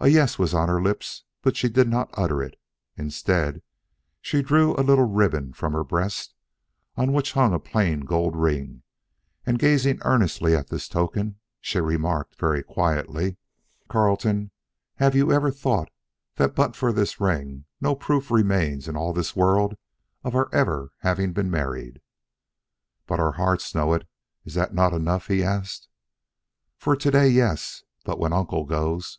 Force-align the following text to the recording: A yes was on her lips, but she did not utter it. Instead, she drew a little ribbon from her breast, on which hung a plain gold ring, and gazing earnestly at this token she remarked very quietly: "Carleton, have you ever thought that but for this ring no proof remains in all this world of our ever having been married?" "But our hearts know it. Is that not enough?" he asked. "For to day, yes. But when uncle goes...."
A 0.00 0.08
yes 0.08 0.38
was 0.38 0.52
on 0.52 0.68
her 0.68 0.82
lips, 0.82 1.24
but 1.40 1.56
she 1.56 1.70
did 1.70 1.88
not 1.88 2.10
utter 2.12 2.42
it. 2.42 2.60
Instead, 2.94 3.62
she 4.20 4.42
drew 4.42 4.74
a 4.76 4.84
little 4.84 5.06
ribbon 5.06 5.54
from 5.54 5.72
her 5.72 5.82
breast, 5.84 6.34
on 6.94 7.14
which 7.14 7.32
hung 7.32 7.54
a 7.54 7.58
plain 7.58 8.00
gold 8.00 8.36
ring, 8.36 8.82
and 9.46 9.58
gazing 9.58 10.00
earnestly 10.02 10.54
at 10.54 10.68
this 10.68 10.88
token 10.88 11.40
she 11.58 11.80
remarked 11.80 12.38
very 12.38 12.62
quietly: 12.62 13.38
"Carleton, 13.88 14.50
have 14.96 15.14
you 15.14 15.32
ever 15.32 15.50
thought 15.50 15.88
that 16.36 16.54
but 16.54 16.76
for 16.76 16.92
this 16.92 17.18
ring 17.18 17.64
no 17.80 17.94
proof 17.94 18.30
remains 18.30 18.86
in 18.86 18.98
all 18.98 19.14
this 19.14 19.34
world 19.34 19.74
of 20.22 20.34
our 20.34 20.50
ever 20.54 20.92
having 20.98 21.32
been 21.32 21.50
married?" 21.50 22.02
"But 23.06 23.20
our 23.20 23.32
hearts 23.32 23.74
know 23.74 23.94
it. 23.94 24.06
Is 24.44 24.52
that 24.52 24.74
not 24.74 24.92
enough?" 24.92 25.28
he 25.28 25.42
asked. 25.42 25.88
"For 26.76 26.94
to 26.94 27.10
day, 27.10 27.28
yes. 27.28 27.84
But 28.04 28.18
when 28.18 28.34
uncle 28.34 28.66
goes...." 28.66 29.18